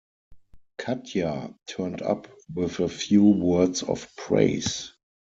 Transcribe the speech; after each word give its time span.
Katja 0.79 1.53
turned 1.67 2.01
up 2.01 2.27
with 2.51 2.79
a 2.79 2.89
few 2.89 3.23
words 3.23 3.83
of 3.83 4.07
praise. 4.15 4.93